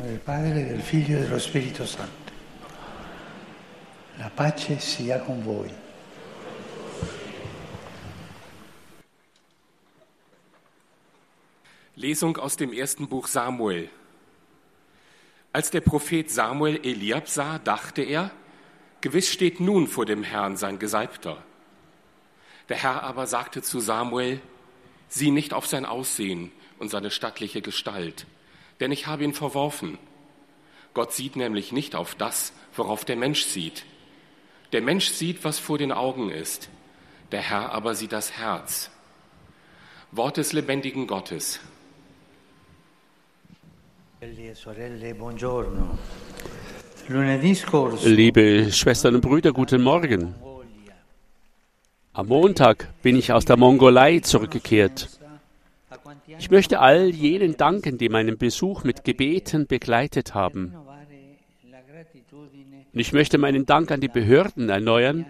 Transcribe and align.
nome 0.00 0.12
del 0.12 0.18
Padre, 0.18 0.64
del 0.64 0.80
Figlio 0.80 1.18
e 1.18 1.20
dello 1.20 1.38
Spirito 1.38 1.84
Santo. 1.84 2.32
La 4.16 4.30
pace 4.30 4.78
sia 4.78 5.20
con 5.20 5.42
voi. 5.42 5.70
Lesung 11.94 12.38
aus 12.38 12.56
dem 12.56 12.72
ersten 12.72 13.08
Buch 13.08 13.28
Samuel. 13.28 13.90
Als 15.52 15.70
der 15.70 15.82
Prophet 15.82 16.30
Samuel 16.30 16.80
Eliab 16.82 17.28
sah, 17.28 17.58
dachte 17.58 18.02
er, 18.02 18.30
gewiss 19.02 19.30
steht 19.30 19.60
nun 19.60 19.86
vor 19.86 20.06
dem 20.06 20.22
Herrn 20.22 20.56
sein 20.56 20.78
Gesalbter. 20.78 21.42
Der 22.68 22.76
Herr 22.76 23.02
aber 23.02 23.26
sagte 23.26 23.60
zu 23.60 23.80
Samuel, 23.80 24.40
sieh 25.08 25.30
nicht 25.30 25.52
auf 25.52 25.66
sein 25.66 25.84
Aussehen 25.84 26.52
und 26.78 26.88
seine 26.88 27.10
stattliche 27.10 27.60
Gestalt, 27.60 28.26
denn 28.80 28.92
ich 28.92 29.06
habe 29.06 29.24
ihn 29.24 29.34
verworfen. 29.34 29.98
Gott 30.94 31.12
sieht 31.12 31.36
nämlich 31.36 31.70
nicht 31.70 31.94
auf 31.94 32.14
das, 32.14 32.52
worauf 32.74 33.04
der 33.04 33.16
Mensch 33.16 33.44
sieht. 33.44 33.84
Der 34.72 34.82
Mensch 34.82 35.08
sieht, 35.08 35.44
was 35.44 35.58
vor 35.58 35.78
den 35.78 35.92
Augen 35.92 36.30
ist, 36.30 36.68
der 37.30 37.42
Herr 37.42 37.72
aber 37.72 37.94
sieht 37.94 38.12
das 38.12 38.32
Herz. 38.32 38.90
Wort 40.10 40.36
des 40.38 40.52
lebendigen 40.52 41.06
Gottes. 41.06 41.60
Liebe 48.04 48.72
Schwestern 48.72 49.14
und 49.14 49.20
Brüder, 49.20 49.52
guten 49.52 49.82
Morgen. 49.82 50.34
Am 52.12 52.26
Montag 52.26 52.88
bin 53.02 53.16
ich 53.16 53.32
aus 53.32 53.44
der 53.44 53.56
Mongolei 53.56 54.18
zurückgekehrt. 54.18 55.19
Ich 56.38 56.50
möchte 56.50 56.80
all 56.80 57.10
jenen 57.10 57.56
danken, 57.56 57.98
die 57.98 58.08
meinen 58.08 58.38
Besuch 58.38 58.84
mit 58.84 59.04
Gebeten 59.04 59.66
begleitet 59.66 60.34
haben. 60.34 60.74
Und 62.92 62.98
ich 62.98 63.12
möchte 63.12 63.38
meinen 63.38 63.66
Dank 63.66 63.90
an 63.90 64.00
die 64.00 64.08
Behörden 64.08 64.68
erneuern, 64.68 65.26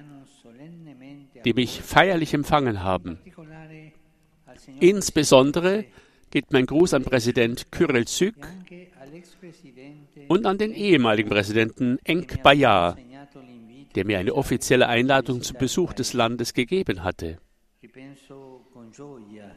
die 1.45 1.55
mich 1.55 1.81
feierlich 1.81 2.34
empfangen 2.34 2.83
haben. 2.83 3.19
Insbesondere 4.79 5.84
geht 6.31 6.53
mein 6.53 6.67
Gruß 6.67 6.95
an 6.95 7.03
Präsident 7.03 7.70
Kyrill 7.73 8.07
Syk 8.07 8.37
und 10.29 10.47
an 10.47 10.59
den 10.59 10.73
ehemaligen 10.73 11.29
Präsidenten 11.29 11.98
Enk 12.05 12.42
Bayar, 12.42 12.97
der 13.95 14.07
mir 14.07 14.19
eine 14.19 14.35
offizielle 14.35 14.89
Einladung 14.89 15.42
zum 15.42 15.59
Besuch 15.59 15.92
des 15.92 16.12
Landes 16.12 16.55
gegeben 16.55 17.03
hatte. 17.03 17.39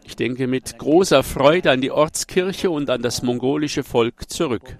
Ich 0.06 0.16
denke 0.16 0.48
mit 0.48 0.78
großer 0.78 1.24
Freude 1.24 1.72
an 1.72 1.82
die 1.82 1.92
Ortskirche 1.92 2.72
und 2.72 2.90
an 2.90 3.02
das 3.02 3.22
mongolische 3.22 3.84
Volk 3.84 4.30
zurück. 4.30 4.78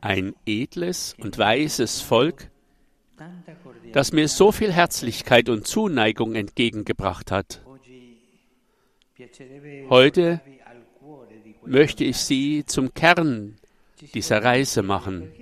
Ein 0.00 0.34
edles 0.46 1.16
und 1.18 1.36
weises 1.38 2.00
Volk, 2.00 2.50
das 3.92 4.12
mir 4.12 4.28
so 4.28 4.52
viel 4.52 4.72
Herzlichkeit 4.72 5.48
und 5.48 5.66
Zuneigung 5.66 6.36
entgegengebracht 6.36 7.32
hat. 7.32 7.60
Heute 9.88 10.40
möchte 11.64 12.04
ich 12.04 12.18
Sie 12.18 12.64
zum 12.66 12.94
Kern 12.94 13.56
dieser 14.14 14.44
Reise 14.44 14.82
machen. 14.82 15.32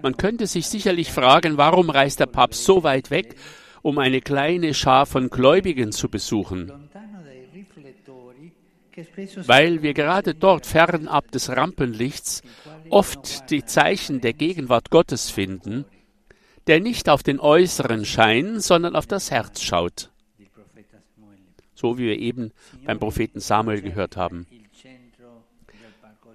Man 0.00 0.16
könnte 0.16 0.46
sich 0.46 0.66
sicherlich 0.66 1.12
fragen, 1.12 1.58
warum 1.58 1.90
reist 1.90 2.20
der 2.20 2.26
Papst 2.26 2.64
so 2.64 2.82
weit 2.82 3.10
weg, 3.10 3.36
um 3.82 3.98
eine 3.98 4.20
kleine 4.20 4.74
Schar 4.74 5.06
von 5.06 5.28
Gläubigen 5.28 5.92
zu 5.92 6.08
besuchen? 6.08 6.72
Weil 9.46 9.82
wir 9.82 9.94
gerade 9.94 10.34
dort 10.34 10.66
fernab 10.66 11.30
des 11.30 11.48
Rampenlichts 11.48 12.42
oft 12.90 13.50
die 13.50 13.64
Zeichen 13.64 14.20
der 14.20 14.34
Gegenwart 14.34 14.90
Gottes 14.90 15.30
finden, 15.30 15.84
der 16.66 16.80
nicht 16.80 17.08
auf 17.08 17.22
den 17.22 17.40
äußeren 17.40 18.04
Schein, 18.04 18.60
sondern 18.60 18.94
auf 18.94 19.06
das 19.06 19.30
Herz 19.30 19.62
schaut. 19.62 20.10
So 21.74 21.98
wie 21.98 22.04
wir 22.04 22.18
eben 22.18 22.52
beim 22.84 22.98
Propheten 22.98 23.40
Samuel 23.40 23.82
gehört 23.82 24.16
haben. 24.16 24.46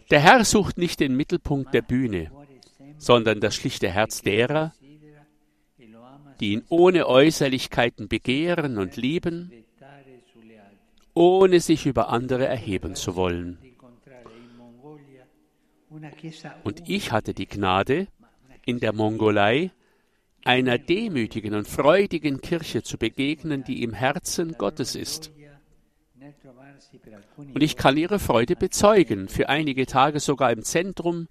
Der 0.09 0.19
Herr 0.19 0.43
sucht 0.43 0.77
nicht 0.77 0.99
den 0.99 1.15
Mittelpunkt 1.15 1.73
der 1.73 1.81
Bühne, 1.81 2.31
sondern 2.97 3.39
das 3.39 3.55
schlichte 3.55 3.89
Herz 3.89 4.21
derer, 4.21 4.73
die 6.39 6.53
ihn 6.53 6.63
ohne 6.69 7.07
Äußerlichkeiten 7.07 8.07
begehren 8.07 8.77
und 8.77 8.95
lieben, 8.95 9.51
ohne 11.13 11.59
sich 11.59 11.85
über 11.85 12.09
andere 12.09 12.45
erheben 12.45 12.95
zu 12.95 13.15
wollen. 13.15 13.57
Und 16.63 16.89
ich 16.89 17.11
hatte 17.11 17.33
die 17.33 17.47
Gnade, 17.47 18.07
in 18.65 18.79
der 18.79 18.93
Mongolei 18.93 19.71
einer 20.43 20.77
demütigen 20.77 21.55
und 21.55 21.67
freudigen 21.67 22.41
Kirche 22.41 22.83
zu 22.83 22.97
begegnen, 22.97 23.63
die 23.63 23.83
im 23.83 23.93
Herzen 23.93 24.57
Gottes 24.57 24.95
ist. 24.95 25.31
Und 27.37 27.63
ich 27.63 27.75
kann 27.75 27.97
ihre 27.97 28.19
Freude 28.19 28.55
bezeugen, 28.55 29.29
für 29.29 29.49
einige 29.49 29.85
Tage 29.85 30.19
sogar 30.19 30.51
im 30.51 30.63
Zentrum 30.63 31.27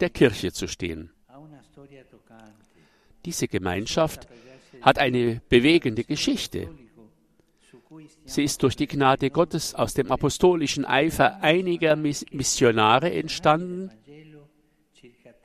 der 0.00 0.10
Kirche 0.10 0.52
zu 0.52 0.66
stehen. 0.66 1.10
Diese 3.24 3.48
Gemeinschaft 3.48 4.26
hat 4.80 4.98
eine 4.98 5.40
bewegende 5.48 6.04
Geschichte. 6.04 6.68
Sie 8.24 8.44
ist 8.44 8.62
durch 8.62 8.76
die 8.76 8.86
Gnade 8.86 9.30
Gottes 9.30 9.74
aus 9.74 9.94
dem 9.94 10.10
apostolischen 10.10 10.84
Eifer 10.84 11.42
einiger 11.42 11.96
Missionare 11.96 13.12
entstanden, 13.12 13.90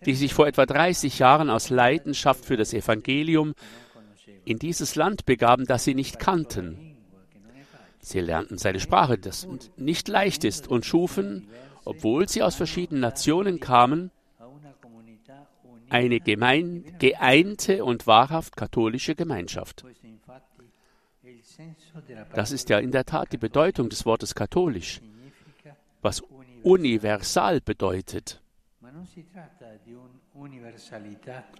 die 0.05 0.15
sich 0.15 0.33
vor 0.33 0.47
etwa 0.47 0.65
30 0.65 1.19
Jahren 1.19 1.49
aus 1.49 1.69
Leidenschaft 1.69 2.45
für 2.45 2.57
das 2.57 2.73
Evangelium 2.73 3.53
in 4.45 4.57
dieses 4.57 4.95
Land 4.95 5.25
begaben, 5.25 5.65
das 5.65 5.83
sie 5.83 5.93
nicht 5.93 6.19
kannten. 6.19 6.95
Sie 7.99 8.21
lernten 8.21 8.57
seine 8.57 8.79
Sprache, 8.79 9.17
das 9.17 9.47
nicht 9.75 10.07
leicht 10.07 10.43
ist, 10.43 10.69
und 10.69 10.85
schufen, 10.85 11.49
obwohl 11.83 12.29
sie 12.29 12.43
aus 12.43 12.55
verschiedenen 12.55 13.01
Nationen 13.01 13.59
kamen, 13.59 14.11
eine 15.89 16.19
geeinte 16.19 17.83
und 17.83 18.07
wahrhaft 18.07 18.55
katholische 18.55 19.15
Gemeinschaft. 19.15 19.83
Das 22.33 22.51
ist 22.51 22.69
ja 22.69 22.79
in 22.79 22.91
der 22.91 23.05
Tat 23.05 23.31
die 23.31 23.37
Bedeutung 23.37 23.89
des 23.89 24.05
Wortes 24.05 24.35
katholisch, 24.35 25.01
was 26.01 26.21
universal 26.63 27.61
bedeutet. 27.61 28.41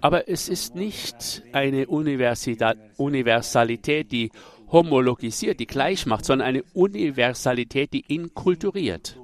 Aber 0.01 0.29
es 0.29 0.49
ist 0.49 0.75
nicht 0.75 1.43
eine 1.51 1.87
Universalität, 1.87 4.11
die 4.11 4.31
homologisiert, 4.71 5.59
die 5.59 5.67
gleich 5.67 6.05
macht, 6.05 6.25
sondern 6.25 6.47
eine 6.47 6.63
Universalität, 6.73 7.93
die 7.93 8.01
inkulturiert. 8.01 9.17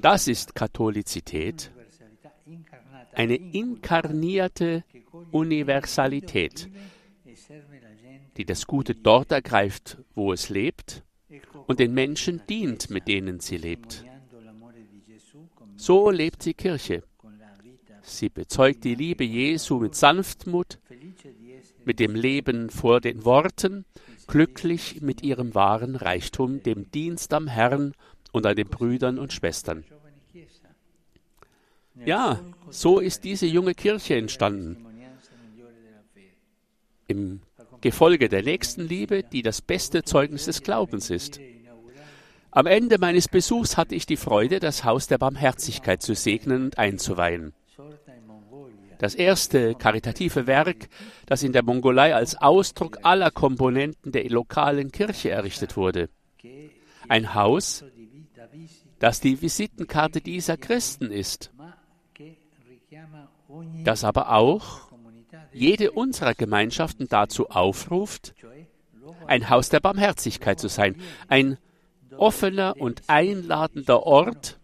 Das 0.00 0.28
ist 0.28 0.54
Katholizität, 0.54 1.72
eine 3.12 3.36
inkarnierte 3.36 4.84
Universalität, 5.30 6.68
die 8.36 8.44
das 8.44 8.66
Gute 8.66 8.94
dort 8.94 9.32
ergreift, 9.32 9.98
wo 10.14 10.32
es 10.32 10.48
lebt 10.48 11.02
und 11.66 11.80
den 11.80 11.94
Menschen 11.94 12.42
dient, 12.48 12.90
mit 12.90 13.08
denen 13.08 13.40
sie 13.40 13.56
lebt. 13.56 14.04
So 15.76 16.10
lebt 16.10 16.44
die 16.44 16.54
Kirche. 16.54 17.02
Sie 18.02 18.28
bezeugt 18.28 18.84
die 18.84 18.94
Liebe 18.94 19.24
Jesu 19.24 19.78
mit 19.78 19.94
Sanftmut, 19.94 20.78
mit 21.84 22.00
dem 22.00 22.14
Leben 22.14 22.70
vor 22.70 23.00
den 23.00 23.24
Worten, 23.24 23.84
glücklich 24.26 25.00
mit 25.00 25.22
ihrem 25.22 25.54
wahren 25.54 25.96
Reichtum, 25.96 26.62
dem 26.62 26.90
Dienst 26.90 27.32
am 27.32 27.46
Herrn 27.46 27.94
und 28.32 28.46
an 28.46 28.56
den 28.56 28.68
Brüdern 28.68 29.18
und 29.18 29.32
Schwestern. 29.32 29.84
Ja, 31.94 32.40
so 32.70 32.98
ist 32.98 33.24
diese 33.24 33.46
junge 33.46 33.74
Kirche 33.74 34.16
entstanden. 34.16 34.76
Im 37.06 37.40
Gefolge 37.80 38.28
der 38.28 38.42
Nächstenliebe, 38.42 39.22
die 39.22 39.42
das 39.42 39.60
beste 39.60 40.02
Zeugnis 40.04 40.46
des 40.46 40.62
Glaubens 40.62 41.10
ist. 41.10 41.40
Am 42.50 42.66
Ende 42.66 42.98
meines 42.98 43.28
Besuchs 43.28 43.76
hatte 43.76 43.94
ich 43.94 44.06
die 44.06 44.16
Freude, 44.16 44.60
das 44.60 44.84
Haus 44.84 45.06
der 45.06 45.18
Barmherzigkeit 45.18 46.02
zu 46.02 46.14
segnen 46.14 46.64
und 46.64 46.78
einzuweihen. 46.78 47.54
Das 48.98 49.14
erste 49.14 49.74
karitative 49.74 50.46
Werk, 50.46 50.88
das 51.26 51.42
in 51.42 51.52
der 51.52 51.64
Mongolei 51.64 52.14
als 52.14 52.36
Ausdruck 52.36 52.98
aller 53.02 53.30
Komponenten 53.30 54.12
der 54.12 54.28
lokalen 54.28 54.92
Kirche 54.92 55.30
errichtet 55.30 55.76
wurde. 55.76 56.08
Ein 57.08 57.34
Haus, 57.34 57.84
das 59.00 59.20
die 59.20 59.42
Visitenkarte 59.42 60.20
dieser 60.20 60.56
Christen 60.56 61.10
ist, 61.10 61.51
das 63.84 64.04
aber 64.04 64.32
auch 64.32 64.92
jede 65.52 65.92
unserer 65.92 66.34
Gemeinschaften 66.34 67.08
dazu 67.08 67.50
aufruft, 67.50 68.34
ein 69.26 69.50
Haus 69.50 69.68
der 69.68 69.80
Barmherzigkeit 69.80 70.58
zu 70.58 70.68
sein, 70.68 70.96
ein 71.28 71.58
offener 72.16 72.76
und 72.78 73.02
einladender 73.06 74.04
Ort, 74.04 74.58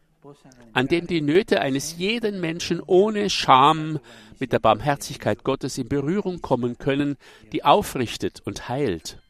an 0.73 0.89
dem 0.89 1.07
die 1.07 1.21
Nöte 1.21 1.61
eines 1.61 1.97
jeden 1.97 2.41
Menschen 2.41 2.81
ohne 2.81 3.31
Scham 3.31 3.99
mit 4.39 4.53
der 4.53 4.59
Barmherzigkeit 4.59 5.45
Gottes 5.45 5.79
in 5.79 5.89
Berührung 5.89 6.41
kommen 6.41 6.79
können, 6.79 7.17
die 7.53 7.65
aufrichtet 7.65 8.41
und 8.45 8.69
heilt. 8.69 9.21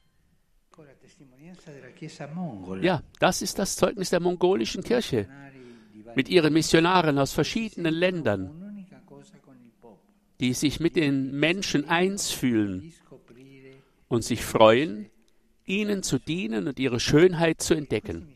Ja, 2.81 3.03
das 3.19 3.43
ist 3.43 3.59
das 3.59 3.77
Zeugnis 3.77 4.11
der 4.11 4.21
mongolischen 4.21 4.83
Kirche 4.85 5.29
mit 6.15 6.29
ihren 6.29 6.53
Missionaren 6.53 7.19
aus 7.19 7.33
verschiedenen 7.33 7.95
Ländern, 7.95 8.68
die 10.41 10.55
sich 10.55 10.81
mit 10.81 10.97
den 10.97 11.39
Menschen 11.39 11.89
eins 11.89 12.31
fühlen 12.31 12.93
und 14.09 14.25
sich 14.25 14.45
freuen, 14.45 15.11
ihnen 15.65 16.03
zu 16.03 16.19
dienen 16.19 16.69
und 16.69 16.79
ihre 16.79 17.01
Schönheit 17.01 17.61
zu 17.61 17.75
entdecken. 17.75 18.29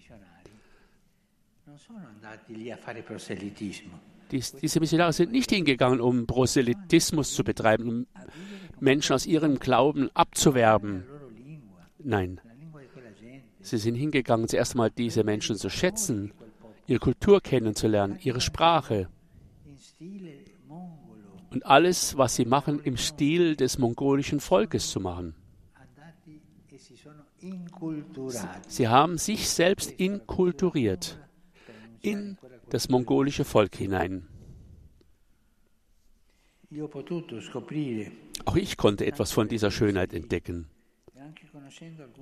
Dies, 4.30 4.52
diese 4.52 4.80
Missionare 4.80 5.12
sind 5.12 5.30
nicht 5.30 5.50
hingegangen, 5.50 6.00
um 6.00 6.26
Proselytismus 6.26 7.34
zu 7.34 7.44
betreiben, 7.44 7.88
um 7.88 8.06
Menschen 8.80 9.12
aus 9.14 9.26
ihrem 9.26 9.58
Glauben 9.58 10.10
abzuwerben. 10.14 11.04
Nein, 11.98 12.40
sie 13.60 13.78
sind 13.78 13.94
hingegangen, 13.94 14.48
zuerst 14.48 14.72
einmal 14.72 14.90
diese 14.90 15.22
Menschen 15.22 15.56
zu 15.56 15.68
schätzen, 15.68 16.32
ihre 16.86 16.98
Kultur 16.98 17.40
kennenzulernen, 17.40 18.18
ihre 18.22 18.40
Sprache. 18.40 19.08
Und 21.52 21.66
alles, 21.66 22.16
was 22.16 22.34
sie 22.36 22.46
machen, 22.46 22.80
im 22.82 22.96
Stil 22.96 23.56
des 23.56 23.78
mongolischen 23.78 24.40
Volkes 24.40 24.90
zu 24.90 25.00
machen. 25.00 25.34
Sie 28.68 28.88
haben 28.88 29.18
sich 29.18 29.48
selbst 29.48 29.90
inkulturiert 29.90 31.18
in 32.00 32.38
das 32.70 32.88
mongolische 32.88 33.44
Volk 33.44 33.76
hinein. 33.76 34.28
Auch 38.44 38.56
ich 38.56 38.76
konnte 38.76 39.06
etwas 39.06 39.32
von 39.32 39.48
dieser 39.48 39.70
Schönheit 39.70 40.14
entdecken. 40.14 40.68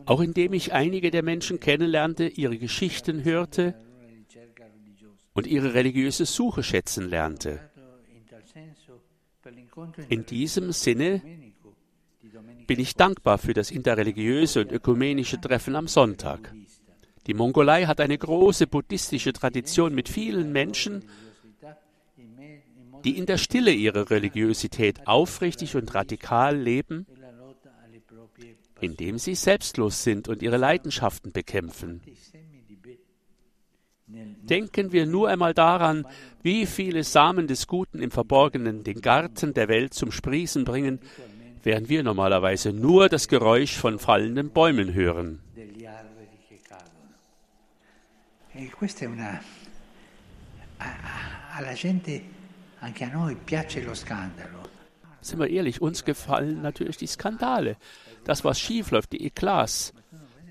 Auch 0.06 0.20
indem 0.20 0.52
ich 0.54 0.72
einige 0.72 1.10
der 1.10 1.22
Menschen 1.22 1.60
kennenlernte, 1.60 2.26
ihre 2.26 2.58
Geschichten 2.58 3.24
hörte 3.24 3.74
und 5.34 5.46
ihre 5.46 5.74
religiöse 5.74 6.26
Suche 6.26 6.62
schätzen 6.62 7.08
lernte. 7.08 7.69
In 10.08 10.26
diesem 10.26 10.72
Sinne 10.72 11.22
bin 12.66 12.78
ich 12.78 12.94
dankbar 12.94 13.38
für 13.38 13.54
das 13.54 13.70
interreligiöse 13.70 14.60
und 14.60 14.72
ökumenische 14.72 15.40
Treffen 15.40 15.76
am 15.76 15.88
Sonntag. 15.88 16.54
Die 17.26 17.34
Mongolei 17.34 17.84
hat 17.84 18.00
eine 18.00 18.18
große 18.18 18.66
buddhistische 18.66 19.32
Tradition 19.32 19.94
mit 19.94 20.08
vielen 20.08 20.52
Menschen, 20.52 21.04
die 23.04 23.16
in 23.16 23.26
der 23.26 23.38
Stille 23.38 23.72
ihrer 23.72 24.10
Religiosität 24.10 25.06
aufrichtig 25.06 25.74
und 25.74 25.94
radikal 25.94 26.56
leben, 26.56 27.06
indem 28.80 29.18
sie 29.18 29.34
selbstlos 29.34 30.02
sind 30.02 30.28
und 30.28 30.42
ihre 30.42 30.56
Leidenschaften 30.58 31.32
bekämpfen. 31.32 32.02
Denken 34.42 34.92
wir 34.92 35.06
nur 35.06 35.28
einmal 35.28 35.54
daran, 35.54 36.06
wie 36.42 36.66
viele 36.66 37.04
Samen 37.04 37.46
des 37.46 37.66
Guten 37.66 38.02
im 38.02 38.10
Verborgenen 38.10 38.82
den 38.82 39.00
Garten 39.00 39.54
der 39.54 39.68
Welt 39.68 39.94
zum 39.94 40.10
Sprießen 40.10 40.64
bringen, 40.64 41.00
während 41.62 41.88
wir 41.88 42.02
normalerweise 42.02 42.72
nur 42.72 43.08
das 43.08 43.28
Geräusch 43.28 43.76
von 43.76 43.98
fallenden 43.98 44.50
Bäumen 44.50 44.94
hören. 44.94 45.40
Scandalo. 53.94 54.58
Sind 55.20 55.38
wir 55.38 55.48
ehrlich, 55.48 55.82
uns 55.82 56.04
gefallen 56.04 56.62
natürlich 56.62 56.96
die 56.96 57.06
Skandale. 57.06 57.76
Das, 58.24 58.44
was 58.44 58.58
schief 58.58 58.90
läuft, 58.90 59.12
die 59.12 59.24
Eklats, 59.24 59.92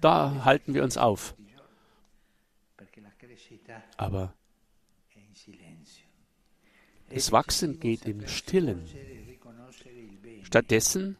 da 0.01 0.45
halten 0.45 0.73
wir 0.73 0.83
uns 0.83 0.97
auf. 0.97 1.35
Aber 3.97 4.33
das 7.09 7.31
Wachsen 7.31 7.79
geht 7.79 8.05
im 8.05 8.27
Stillen. 8.27 8.85
Stattdessen 10.43 11.17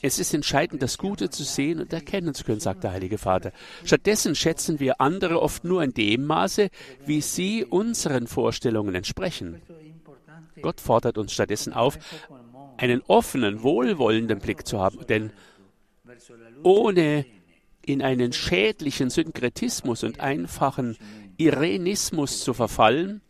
es 0.00 0.18
ist 0.18 0.32
entscheidend, 0.34 0.82
das 0.82 0.98
Gute 0.98 1.30
zu 1.30 1.44
sehen 1.44 1.80
und 1.80 1.92
erkennen 1.92 2.34
zu 2.34 2.44
können, 2.44 2.60
sagt 2.60 2.84
der 2.84 2.92
Heilige 2.92 3.18
Vater. 3.18 3.52
Stattdessen 3.84 4.34
schätzen 4.34 4.80
wir 4.80 5.00
andere 5.00 5.42
oft 5.42 5.64
nur 5.64 5.82
in 5.82 5.92
dem 5.92 6.24
Maße, 6.24 6.70
wie 7.04 7.20
sie 7.20 7.64
unseren 7.64 8.26
Vorstellungen 8.26 8.94
entsprechen. 8.94 9.60
Gott 10.62 10.80
fordert 10.80 11.18
uns 11.18 11.32
stattdessen 11.32 11.72
auf, 11.72 11.98
einen 12.78 13.02
offenen, 13.02 13.62
wohlwollenden 13.62 14.38
Blick 14.38 14.66
zu 14.66 14.80
haben, 14.80 15.06
denn 15.06 15.32
ohne 16.62 17.26
in 17.84 18.02
einen 18.02 18.32
schädlichen 18.32 19.10
Synkretismus 19.10 20.02
und 20.02 20.20
einfachen 20.20 20.96
Irenismus 21.38 22.40
zu 22.40 22.54
verfallen, 22.54 23.20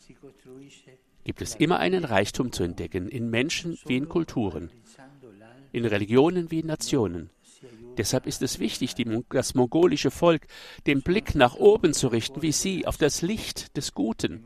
gibt 1.24 1.42
es 1.42 1.54
immer 1.54 1.78
einen 1.78 2.04
Reichtum 2.04 2.52
zu 2.52 2.62
entdecken, 2.62 3.08
in 3.08 3.30
Menschen 3.30 3.78
wie 3.86 3.96
in 3.96 4.08
Kulturen 4.08 4.70
in 5.76 5.84
Religionen 5.84 6.50
wie 6.50 6.60
in 6.60 6.66
Nationen. 6.66 7.28
Deshalb 7.98 8.26
ist 8.26 8.42
es 8.42 8.58
wichtig, 8.58 8.94
die, 8.94 9.06
das 9.28 9.54
mongolische 9.54 10.10
Volk 10.10 10.46
den 10.86 11.02
Blick 11.02 11.34
nach 11.34 11.54
oben 11.54 11.92
zu 11.92 12.08
richten, 12.08 12.40
wie 12.40 12.52
Sie, 12.52 12.86
auf 12.86 12.96
das 12.96 13.20
Licht 13.20 13.76
des 13.76 13.92
Guten. 13.92 14.44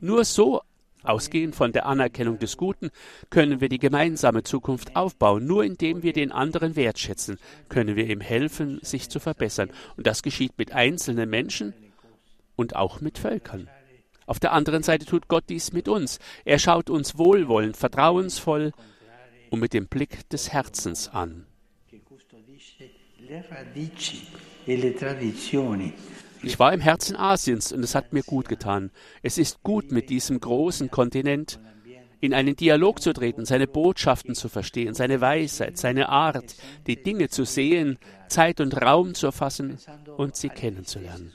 Nur 0.00 0.24
so, 0.24 0.60
ausgehend 1.02 1.54
von 1.54 1.72
der 1.72 1.86
Anerkennung 1.86 2.38
des 2.38 2.58
Guten, 2.58 2.90
können 3.30 3.62
wir 3.62 3.70
die 3.70 3.78
gemeinsame 3.78 4.42
Zukunft 4.42 4.96
aufbauen. 4.96 5.46
Nur 5.46 5.64
indem 5.64 6.02
wir 6.02 6.12
den 6.12 6.32
anderen 6.32 6.76
wertschätzen, 6.76 7.38
können 7.70 7.96
wir 7.96 8.06
ihm 8.08 8.20
helfen, 8.20 8.80
sich 8.82 9.08
zu 9.08 9.20
verbessern. 9.20 9.70
Und 9.96 10.06
das 10.06 10.22
geschieht 10.22 10.52
mit 10.58 10.72
einzelnen 10.72 11.30
Menschen 11.30 11.72
und 12.56 12.76
auch 12.76 13.00
mit 13.00 13.18
Völkern. 13.18 13.68
Auf 14.26 14.40
der 14.40 14.52
anderen 14.52 14.82
Seite 14.82 15.04
tut 15.04 15.28
Gott 15.28 15.44
dies 15.48 15.72
mit 15.72 15.88
uns. 15.88 16.18
Er 16.44 16.58
schaut 16.58 16.88
uns 16.88 17.18
wohlwollend, 17.18 17.76
vertrauensvoll 17.76 18.72
und 19.50 19.60
mit 19.60 19.72
dem 19.74 19.86
Blick 19.86 20.28
des 20.30 20.52
Herzens 20.52 21.08
an. 21.08 21.46
Ich 26.42 26.58
war 26.58 26.72
im 26.72 26.80
Herzen 26.80 27.16
Asiens 27.16 27.72
und 27.72 27.82
es 27.82 27.94
hat 27.94 28.12
mir 28.12 28.22
gut 28.22 28.48
getan. 28.48 28.90
Es 29.22 29.38
ist 29.38 29.62
gut, 29.62 29.92
mit 29.92 30.10
diesem 30.10 30.40
großen 30.40 30.90
Kontinent 30.90 31.58
in 32.20 32.32
einen 32.32 32.56
Dialog 32.56 33.02
zu 33.02 33.12
treten, 33.12 33.44
seine 33.44 33.66
Botschaften 33.66 34.34
zu 34.34 34.48
verstehen, 34.48 34.94
seine 34.94 35.20
Weisheit, 35.20 35.76
seine 35.76 36.08
Art, 36.08 36.56
die 36.86 37.02
Dinge 37.02 37.28
zu 37.28 37.44
sehen, 37.44 37.98
Zeit 38.28 38.60
und 38.60 38.80
Raum 38.80 39.14
zu 39.14 39.26
erfassen 39.26 39.78
und 40.16 40.36
sie 40.36 40.48
kennenzulernen. 40.48 41.32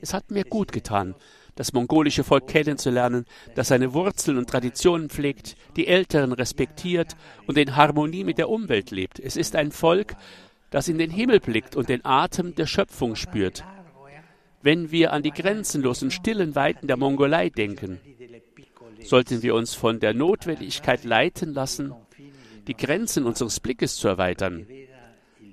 Es 0.00 0.14
hat 0.14 0.30
mir 0.30 0.44
gut 0.44 0.72
getan, 0.72 1.14
das 1.54 1.72
mongolische 1.72 2.22
Volk 2.22 2.46
kennenzulernen, 2.46 3.26
das 3.56 3.68
seine 3.68 3.92
Wurzeln 3.92 4.38
und 4.38 4.48
Traditionen 4.48 5.10
pflegt, 5.10 5.56
die 5.76 5.88
Älteren 5.88 6.32
respektiert 6.32 7.16
und 7.46 7.58
in 7.58 7.74
Harmonie 7.74 8.22
mit 8.22 8.38
der 8.38 8.48
Umwelt 8.48 8.92
lebt. 8.92 9.18
Es 9.18 9.36
ist 9.36 9.56
ein 9.56 9.72
Volk, 9.72 10.14
das 10.70 10.88
in 10.88 10.98
den 10.98 11.10
Himmel 11.10 11.40
blickt 11.40 11.74
und 11.74 11.88
den 11.88 12.04
Atem 12.04 12.54
der 12.54 12.66
Schöpfung 12.66 13.16
spürt. 13.16 13.64
Wenn 14.62 14.90
wir 14.90 15.12
an 15.12 15.22
die 15.22 15.30
grenzenlosen, 15.30 16.10
stillen 16.10 16.54
Weiten 16.54 16.86
der 16.86 16.96
Mongolei 16.96 17.48
denken, 17.48 18.00
sollten 19.02 19.42
wir 19.42 19.54
uns 19.54 19.74
von 19.74 19.98
der 19.98 20.14
Notwendigkeit 20.14 21.04
leiten 21.04 21.54
lassen, 21.54 21.92
die 22.66 22.76
Grenzen 22.76 23.24
unseres 23.24 23.60
Blickes 23.60 23.96
zu 23.96 24.06
erweitern, 24.08 24.66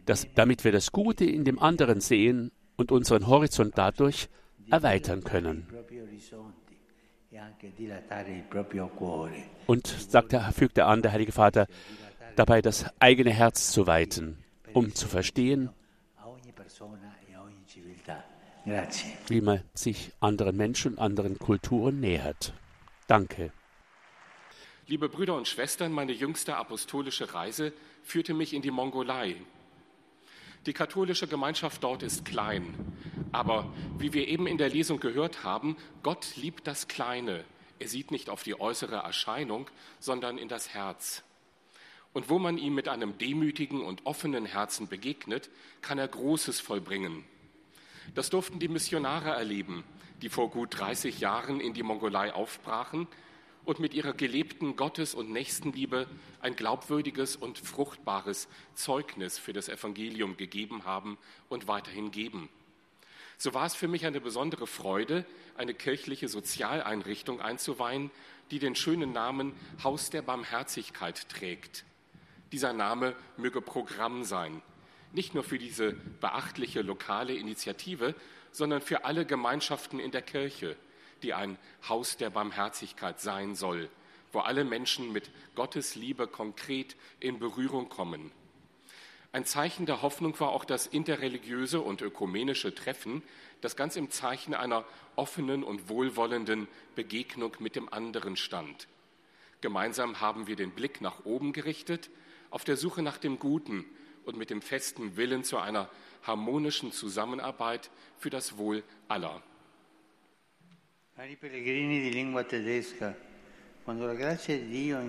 dass, 0.05 0.27
damit 0.35 0.63
wir 0.63 0.71
das 0.71 0.91
Gute 0.91 1.25
in 1.25 1.45
dem 1.45 1.59
anderen 1.59 2.01
sehen 2.01 2.51
und 2.77 2.91
unseren 2.91 3.27
Horizont 3.27 3.77
dadurch 3.77 4.29
erweitern 4.69 5.23
können. 5.23 5.67
Und, 9.67 9.87
sagt 9.87 10.35
fügt 10.53 10.77
er 10.77 10.87
an, 10.87 11.01
der 11.01 11.11
Heilige 11.11 11.31
Vater, 11.31 11.67
dabei 12.35 12.61
das 12.61 12.85
eigene 12.99 13.31
Herz 13.31 13.71
zu 13.71 13.87
weiten, 13.87 14.37
um 14.73 14.93
zu 14.93 15.07
verstehen, 15.07 15.69
wie 19.27 19.41
man 19.41 19.61
sich 19.73 20.11
anderen 20.19 20.57
Menschen 20.57 20.93
und 20.93 20.99
anderen 20.99 21.37
Kulturen 21.37 21.99
nähert. 21.99 22.53
Danke. 23.07 23.51
Liebe 24.87 25.09
Brüder 25.09 25.35
und 25.35 25.47
Schwestern, 25.47 25.91
meine 25.91 26.11
jüngste 26.11 26.55
apostolische 26.55 27.33
Reise 27.33 27.73
führte 28.03 28.33
mich 28.33 28.53
in 28.53 28.61
die 28.61 28.71
Mongolei. 28.71 29.35
Die 30.65 30.73
katholische 30.73 31.27
Gemeinschaft 31.27 31.83
dort 31.83 32.01
ist 32.01 32.25
klein, 32.25 32.73
aber 33.31 33.71
wie 33.99 34.13
wir 34.13 34.27
eben 34.27 34.47
in 34.47 34.57
der 34.57 34.69
Lesung 34.69 34.99
gehört 34.99 35.43
haben, 35.43 35.77
Gott 36.01 36.35
liebt 36.37 36.65
das 36.65 36.87
Kleine. 36.87 37.43
Er 37.77 37.87
sieht 37.87 38.09
nicht 38.09 38.29
auf 38.29 38.41
die 38.41 38.59
äußere 38.59 38.95
Erscheinung, 38.95 39.69
sondern 39.99 40.39
in 40.39 40.47
das 40.47 40.73
Herz. 40.73 41.23
Und 42.13 42.29
wo 42.29 42.39
man 42.39 42.57
ihm 42.57 42.73
mit 42.73 42.87
einem 42.87 43.17
demütigen 43.17 43.81
und 43.81 44.05
offenen 44.05 44.45
Herzen 44.45 44.87
begegnet, 44.87 45.49
kann 45.81 45.99
er 45.99 46.07
Großes 46.07 46.61
vollbringen. 46.61 47.25
Das 48.15 48.31
durften 48.31 48.57
die 48.57 48.67
Missionare 48.67 49.31
erleben, 49.31 49.83
die 50.21 50.29
vor 50.29 50.49
gut 50.49 50.79
30 50.79 51.19
Jahren 51.19 51.59
in 51.59 51.73
die 51.73 51.83
Mongolei 51.83 52.33
aufbrachen 52.33 53.07
und 53.65 53.79
mit 53.79 53.93
ihrer 53.93 54.13
gelebten 54.13 54.75
Gottes- 54.75 55.15
und 55.15 55.31
Nächstenliebe 55.31 56.07
ein 56.39 56.55
glaubwürdiges 56.55 57.35
und 57.35 57.57
fruchtbares 57.57 58.47
Zeugnis 58.75 59.37
für 59.37 59.53
das 59.53 59.69
Evangelium 59.69 60.37
gegeben 60.37 60.85
haben 60.85 61.17
und 61.49 61.67
weiterhin 61.67 62.11
geben. 62.11 62.49
So 63.37 63.53
war 63.53 63.65
es 63.65 63.75
für 63.75 63.87
mich 63.87 64.05
eine 64.05 64.21
besondere 64.21 64.67
Freude, 64.67 65.25
eine 65.57 65.73
kirchliche 65.73 66.29
Sozialeinrichtung 66.29 67.41
einzuweihen, 67.41 68.11
die 68.51 68.59
den 68.59 68.75
schönen 68.75 69.11
Namen 69.11 69.53
Haus 69.83 70.09
der 70.09 70.21
Barmherzigkeit 70.21 71.27
trägt. 71.27 71.83
Dieser 72.51 72.73
Name 72.73 73.15
möge 73.35 73.61
Programm 73.61 74.23
sein, 74.23 74.61
nicht 75.11 75.33
nur 75.33 75.43
für 75.43 75.57
diese 75.57 75.93
beachtliche 76.21 76.81
lokale 76.81 77.33
Initiative, 77.33 78.15
sondern 78.51 78.81
für 78.81 79.03
alle 79.03 79.25
Gemeinschaften 79.25 79.99
in 79.99 80.11
der 80.11 80.21
Kirche, 80.21 80.77
die 81.25 81.33
ein 81.33 81.57
Haus 81.89 82.17
der 82.17 82.29
Barmherzigkeit 82.29 83.19
sein 83.19 83.55
soll, 83.55 83.89
wo 84.31 84.41
alle 84.41 84.63
Menschen 84.63 85.11
mit 85.11 85.31
Gottes 85.55 85.95
Liebe 85.95 86.27
konkret 86.27 86.95
in 87.19 87.39
Berührung 87.39 87.89
kommen. 87.89 88.31
Ein 89.31 89.43
Zeichen 89.43 89.87
der 89.87 90.03
Hoffnung 90.03 90.39
war 90.39 90.49
auch 90.49 90.65
das 90.65 90.85
interreligiöse 90.85 91.81
und 91.81 92.01
ökumenische 92.01 92.75
Treffen, 92.75 93.23
das 93.61 93.75
ganz 93.75 93.95
im 93.95 94.11
Zeichen 94.11 94.53
einer 94.53 94.85
offenen 95.15 95.63
und 95.63 95.89
wohlwollenden 95.89 96.67
Begegnung 96.93 97.57
mit 97.57 97.75
dem 97.75 97.91
anderen 97.91 98.37
stand. 98.37 98.87
Gemeinsam 99.61 100.21
haben 100.21 100.45
wir 100.45 100.55
den 100.55 100.71
Blick 100.71 101.01
nach 101.01 101.25
oben 101.25 101.53
gerichtet, 101.53 102.11
auf 102.51 102.63
der 102.63 102.77
Suche 102.77 103.01
nach 103.01 103.17
dem 103.17 103.39
Guten 103.39 103.83
und 104.25 104.37
mit 104.37 104.51
dem 104.51 104.61
festen 104.61 105.17
Willen 105.17 105.43
zu 105.43 105.57
einer 105.57 105.89
harmonischen 106.21 106.91
Zusammenarbeit 106.91 107.89
für 108.19 108.29
das 108.29 108.59
Wohl 108.59 108.83
aller. 109.07 109.41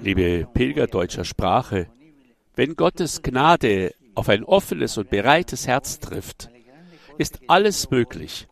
Liebe 0.05 0.47
Pilger 0.55 0.87
deutscher 0.87 1.25
Sprache, 1.25 1.89
wenn 2.55 2.77
Gottes 2.77 3.23
Gnade 3.23 3.93
auf 4.15 4.29
ein 4.29 4.45
offenes 4.45 4.99
und 4.99 5.11
bereites 5.11 5.67
Herz 5.67 5.99
trifft, 5.99 6.49
ist 7.19 7.41
alles 7.49 7.91
möglich. 7.91 8.47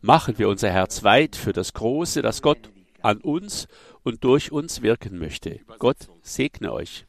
Machen 0.00 0.38
wir 0.38 0.48
unser 0.48 0.70
Herz 0.70 1.02
weit 1.02 1.34
für 1.34 1.52
das 1.52 1.72
Große, 1.72 2.22
das 2.22 2.42
Gott 2.42 2.70
an 3.02 3.18
uns 3.18 3.66
und 4.04 4.22
durch 4.22 4.52
uns 4.52 4.82
wirken 4.82 5.18
möchte. 5.18 5.58
Gott 5.80 6.08
segne 6.22 6.72
euch. 6.72 7.06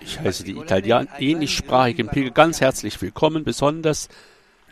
Ich 0.00 0.20
heiße 0.20 0.44
die 0.44 0.56
italienischsprachigen 0.56 2.08
Pilger 2.08 2.30
ganz 2.30 2.60
herzlich 2.60 3.00
willkommen, 3.00 3.44
besonders 3.44 4.08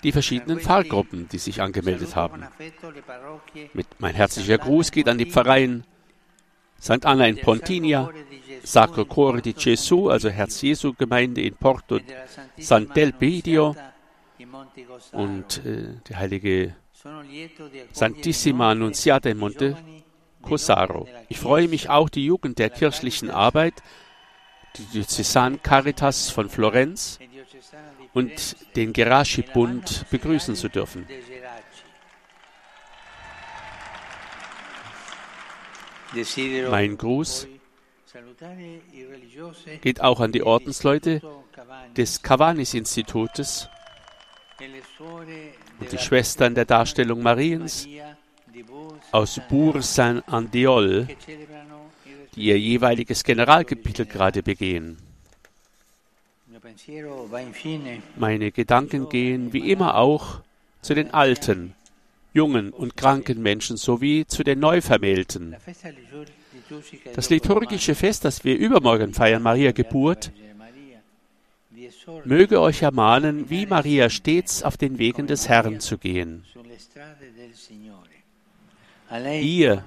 die 0.03 0.13
verschiedenen 0.13 0.61
Pfarrgruppen, 0.61 1.29
die 1.29 1.39
sich 1.39 1.61
angemeldet 1.61 2.17
haben. 2.17 2.45
Mit 3.73 3.87
mein 3.99 4.15
herzlicher 4.15 4.59
Gruß 4.59 4.91
geht 4.91 5.09
an 5.09 5.19
die 5.19 5.27
Pfarreien 5.27 5.85
St. 6.81 7.05
Anna 7.07 7.27
in 7.27 7.41
Pontinia, 7.41 8.11
Sacro 8.63 9.05
Cuore 9.05 9.41
di 9.41 9.55
Gesù, 9.55 10.11
also 10.11 10.29
Herz 10.29 10.61
Jesu 10.61 10.93
Gemeinde 10.93 11.41
in 11.41 11.55
Porto 11.55 11.99
Sant'Elpidio 12.59 13.75
und 15.13 15.65
äh, 15.65 15.95
die 16.09 16.17
heilige 16.17 16.77
Santissima 17.93 18.71
Annunziata 18.73 19.31
in 19.31 19.39
Monte 19.39 19.77
Cosaro. 20.43 21.09
Ich 21.29 21.39
freue 21.39 21.69
mich 21.69 21.89
auch, 21.89 22.09
die 22.09 22.27
Jugend 22.27 22.59
der 22.59 22.71
kirchlichen 22.71 23.31
Arbeit, 23.31 23.75
die 24.79 24.85
Diözesan 24.85 25.63
Caritas 25.63 26.31
von 26.31 26.49
Florenz 26.49 27.19
und 28.13 28.57
den 28.77 28.93
Geraci-Bund 28.93 30.07
begrüßen 30.11 30.55
zu 30.55 30.69
dürfen. 30.69 31.07
Mein 36.71 36.97
Gruß 36.97 37.49
geht 39.81 40.01
auch 40.01 40.21
an 40.21 40.33
die 40.33 40.43
Ordensleute 40.43 41.21
des 41.97 42.23
Cavanis-Institutes 42.23 43.69
und 45.81 45.93
die 45.93 45.99
Schwestern 45.99 46.55
der 46.55 46.65
Darstellung 46.65 47.23
Mariens 47.23 47.87
aus 49.13 49.41
Bourg-Saint-Andiol, 49.49 51.09
die 52.37 52.43
ihr 52.43 52.59
jeweiliges 52.59 53.25
Generalkapitel 53.25 54.07
gerade 54.07 54.43
begehen. 54.43 54.99
Meine 58.17 58.53
Gedanken 58.53 59.09
gehen 59.09 59.53
wie 59.53 59.71
immer 59.71 59.97
auch 59.97 60.41
zu 60.83 60.95
den 60.95 61.13
Alten, 61.13 61.75
jungen 62.33 62.71
und 62.71 62.97
kranken 62.97 63.43
Menschen 63.43 63.77
sowie 63.77 64.27
zu 64.27 64.45
den 64.45 64.61
Neuvermählten. 64.61 65.57
Das 67.15 67.31
liturgische 67.31 67.95
Fest, 67.95 68.25
das 68.25 68.45
wir 68.45 68.57
übermorgen 68.57 69.15
feiern, 69.15 69.43
Maria 69.43 69.73
Geburt, 69.73 70.33
möge 72.25 72.61
euch 72.61 72.83
ermahnen, 72.83 73.49
wie 73.51 73.67
Maria 73.67 74.11
stets 74.11 74.63
auf 74.63 74.77
den 74.77 74.99
Wegen 74.99 75.27
des 75.27 75.49
Herrn 75.49 75.81
zu 75.81 75.99
gehen. 75.99 76.45
Ihr, 79.41 79.85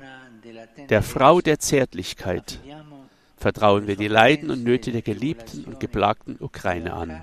der 0.89 1.03
Frau 1.03 1.41
der 1.41 1.59
Zärtlichkeit, 1.59 2.59
vertrauen 3.37 3.87
wir 3.87 3.95
die 3.95 4.07
Leiden 4.07 4.49
und 4.51 4.63
Nöte 4.63 4.91
der 4.91 5.01
geliebten 5.01 5.65
und 5.65 5.79
geplagten 5.79 6.37
Ukraine 6.39 6.93
an 6.93 7.21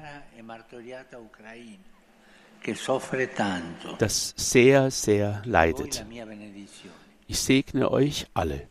das 3.98 4.34
sehr, 4.36 4.90
sehr 4.90 5.42
leidet. 5.44 6.04
Ich 7.28 7.40
segne 7.40 7.90
euch 7.90 8.26
alle. 8.34 8.68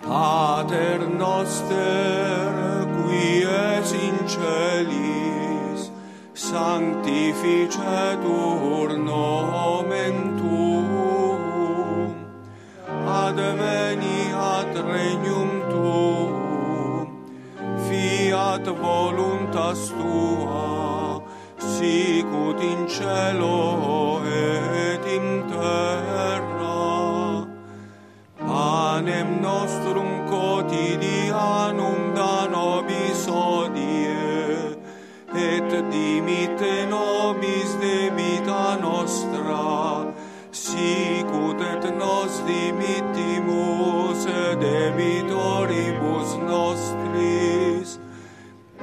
Pater 0.00 0.98
noster, 0.98 2.21
celis, 4.32 5.80
sanctificetur 6.34 8.88
nomen 9.08 10.16
tuum, 10.38 12.10
adveni 13.22 14.20
regnum 14.92 15.50
tuum, 15.72 17.06
fiat 17.86 18.66
voluntas 18.84 19.80
tua, 19.98 20.68
sicut 21.58 22.60
in 22.72 22.80
cielo 22.88 23.60
et 24.24 25.04
in 25.18 25.28
terra. 25.50 26.80
Panem 28.46 29.28
nostrum 29.40 30.10
quotidianum 30.30 32.01
et 35.72 35.90
dimite 35.90 36.86
nobis 36.90 37.76
debita 37.80 38.76
nostra, 38.80 40.12
sicut 40.50 41.60
et 41.60 41.84
nos 41.96 42.42
dimittimus 42.46 44.26
debitoribus 44.60 46.36
nostris, 46.44 47.98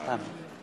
Amen. 0.07 0.62